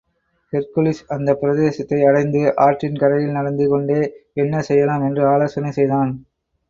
[0.53, 4.01] Hercules அந்தப் பிரதேசத்தை அடைந்து, ஆற்றின் கரையில் நடந்து கொண்டே,
[4.35, 5.05] என்ன செய்யலாம்?
[5.05, 6.11] என்று ஆலோசனை செய்தான்.